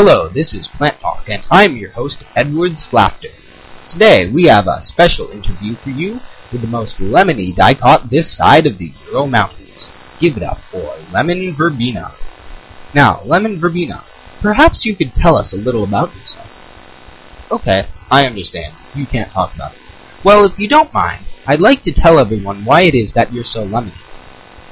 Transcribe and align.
Hello, 0.00 0.28
this 0.28 0.54
is 0.54 0.68
Plant 0.68 1.00
Talk, 1.00 1.28
and 1.28 1.42
I'm 1.50 1.76
your 1.76 1.90
host, 1.90 2.22
Edward 2.36 2.74
Slafter. 2.74 3.32
Today, 3.90 4.30
we 4.30 4.44
have 4.44 4.68
a 4.68 4.80
special 4.80 5.28
interview 5.30 5.74
for 5.74 5.90
you 5.90 6.20
with 6.52 6.60
the 6.60 6.68
most 6.68 6.98
lemony 6.98 7.52
dicot 7.52 8.08
this 8.08 8.30
side 8.30 8.68
of 8.68 8.78
the 8.78 8.92
Ural 9.06 9.26
Mountains. 9.26 9.90
Give 10.20 10.36
it 10.36 10.44
up 10.44 10.60
for 10.70 10.94
Lemon 11.12 11.52
Verbena. 11.52 12.12
Now, 12.94 13.22
Lemon 13.24 13.58
Verbena, 13.58 14.04
perhaps 14.40 14.84
you 14.84 14.94
could 14.94 15.14
tell 15.14 15.36
us 15.36 15.52
a 15.52 15.56
little 15.56 15.82
about 15.82 16.14
yourself. 16.14 16.46
Okay, 17.50 17.88
I 18.08 18.24
understand. 18.24 18.76
You 18.94 19.04
can't 19.04 19.32
talk 19.32 19.52
about 19.52 19.72
it. 19.72 19.80
Well, 20.22 20.44
if 20.44 20.60
you 20.60 20.68
don't 20.68 20.94
mind, 20.94 21.24
I'd 21.44 21.60
like 21.60 21.82
to 21.82 21.92
tell 21.92 22.20
everyone 22.20 22.64
why 22.64 22.82
it 22.82 22.94
is 22.94 23.14
that 23.14 23.32
you're 23.32 23.42
so 23.42 23.66
lemony. 23.66 23.98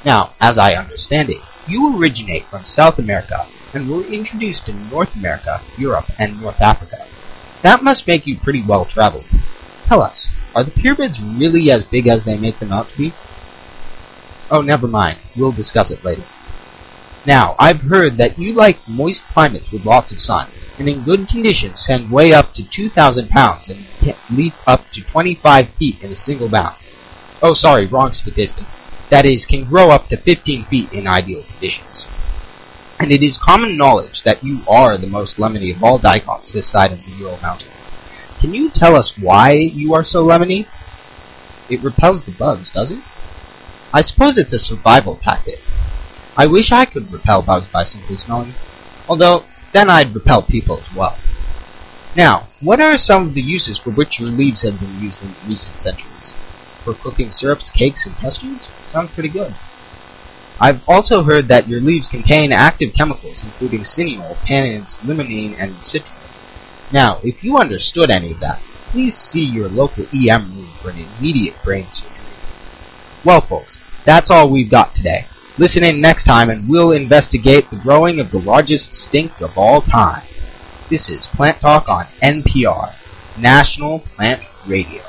Now, 0.05 0.35
as 0.39 0.57
I 0.57 0.71
understand 0.75 1.29
it, 1.29 1.41
you 1.67 1.99
originate 1.99 2.45
from 2.45 2.63
South 2.63 2.97
America 2.97 3.45
and 3.73 3.89
were 3.89 4.03
introduced 4.03 4.69
in 4.69 4.89
North 4.89 5.13
America, 5.15 5.61
Europe, 5.77 6.09
and 6.17 6.41
North 6.41 6.61
Africa. 6.61 7.05
That 7.63 7.83
must 7.83 8.07
make 8.07 8.27
you 8.27 8.37
pretty 8.37 8.63
well 8.63 8.85
traveled. 8.85 9.25
Tell 9.85 10.01
us, 10.01 10.29
are 10.55 10.63
the 10.63 10.71
pyramids 10.71 11.21
really 11.21 11.71
as 11.71 11.83
big 11.83 12.07
as 12.07 12.23
they 12.23 12.37
make 12.37 12.59
them 12.59 12.71
out 12.71 12.89
to 12.89 12.97
be? 12.97 13.13
Oh, 14.49 14.61
never 14.61 14.87
mind. 14.87 15.19
We'll 15.35 15.51
discuss 15.51 15.91
it 15.91 16.03
later. 16.03 16.23
Now, 17.25 17.55
I've 17.59 17.81
heard 17.81 18.17
that 18.17 18.39
you 18.39 18.53
like 18.53 18.87
moist 18.87 19.23
climates 19.33 19.71
with 19.71 19.85
lots 19.85 20.11
of 20.11 20.21
sun, 20.21 20.49
and 20.79 20.87
in 20.87 21.03
good 21.03 21.27
conditions 21.27 21.85
can 21.85 22.09
weigh 22.09 22.33
up 22.33 22.53
to 22.53 22.63
2,000 22.63 23.29
pounds 23.29 23.69
and 23.69 23.85
leap 24.29 24.53
up 24.65 24.89
to 24.91 25.01
25 25.01 25.69
feet 25.71 26.01
in 26.01 26.11
a 26.11 26.15
single 26.15 26.47
bound. 26.47 26.75
Oh, 27.41 27.53
sorry, 27.53 27.85
wrong 27.85 28.13
statistic. 28.13 28.65
That 29.09 29.25
is, 29.25 29.45
can 29.45 29.65
grow 29.65 29.89
up 29.89 30.07
to 30.09 30.17
15 30.17 30.65
feet 30.65 30.93
in 30.93 31.07
ideal 31.07 31.43
conditions 31.43 32.07
and 32.99 33.11
it 33.11 33.21
is 33.21 33.37
common 33.37 33.77
knowledge 33.77 34.23
that 34.23 34.43
you 34.43 34.61
are 34.67 34.97
the 34.97 35.07
most 35.07 35.37
lemony 35.37 35.75
of 35.75 35.83
all 35.83 35.99
dicots 35.99 36.51
this 36.51 36.67
side 36.67 36.91
of 36.91 37.03
the 37.05 37.11
Ural 37.11 37.37
Mountains. 37.37 37.71
Can 38.39 38.53
you 38.53 38.69
tell 38.69 38.95
us 38.95 39.17
why 39.17 39.51
you 39.51 39.93
are 39.93 40.03
so 40.03 40.25
lemony? 40.25 40.67
It 41.69 41.83
repels 41.83 42.23
the 42.23 42.31
bugs, 42.31 42.71
does 42.71 42.91
it? 42.91 42.99
I 43.93 44.01
suppose 44.01 44.37
it's 44.37 44.53
a 44.53 44.59
survival 44.59 45.15
tactic. 45.15 45.59
I 46.35 46.47
wish 46.47 46.71
I 46.71 46.85
could 46.85 47.11
repel 47.11 47.41
bugs 47.41 47.67
by 47.71 47.83
simply 47.83 48.17
smelling, 48.17 48.53
although 49.07 49.43
then 49.73 49.89
I'd 49.89 50.13
repel 50.13 50.41
people 50.41 50.79
as 50.79 50.95
well. 50.95 51.17
Now, 52.15 52.47
what 52.61 52.81
are 52.81 52.97
some 52.97 53.27
of 53.27 53.33
the 53.33 53.41
uses 53.41 53.77
for 53.77 53.91
which 53.91 54.19
your 54.19 54.29
leaves 54.29 54.63
have 54.63 54.79
been 54.79 54.99
used 54.99 55.21
in 55.21 55.35
recent 55.47 55.79
centuries? 55.79 56.33
For 56.83 56.93
cooking 56.93 57.31
syrups, 57.31 57.69
cakes, 57.69 58.05
and 58.05 58.15
custards? 58.15 58.67
Sounds 58.91 59.11
pretty 59.11 59.29
good. 59.29 59.55
I've 60.59 60.81
also 60.87 61.23
heard 61.23 61.47
that 61.49 61.67
your 61.67 61.79
leaves 61.79 62.09
contain 62.09 62.51
active 62.51 62.93
chemicals, 62.93 63.43
including 63.43 63.81
cineol, 63.81 64.35
tannins, 64.37 64.97
limonene, 64.99 65.55
and 65.59 65.85
citron. 65.85 66.17
Now, 66.91 67.19
if 67.23 67.43
you 67.43 67.57
understood 67.57 68.09
any 68.09 68.31
of 68.31 68.39
that, 68.39 68.61
please 68.89 69.15
see 69.15 69.43
your 69.43 69.69
local 69.69 70.07
EM 70.13 70.55
room 70.55 70.71
for 70.81 70.89
an 70.89 71.05
immediate 71.19 71.55
brain 71.63 71.91
surgery. 71.91 72.13
Well, 73.23 73.41
folks, 73.41 73.81
that's 74.05 74.31
all 74.31 74.49
we've 74.49 74.71
got 74.71 74.95
today. 74.95 75.27
Listen 75.57 75.83
in 75.83 75.99
next 75.99 76.23
time 76.23 76.49
and 76.49 76.69
we'll 76.69 76.91
investigate 76.91 77.69
the 77.69 77.75
growing 77.75 78.19
of 78.19 78.31
the 78.31 78.39
largest 78.39 78.93
stink 78.93 79.41
of 79.41 79.57
all 79.57 79.81
time. 79.81 80.23
This 80.89 81.09
is 81.09 81.27
Plant 81.27 81.59
Talk 81.59 81.89
on 81.89 82.05
NPR, 82.23 82.93
National 83.37 83.99
Plant 83.99 84.43
Radio. 84.65 85.03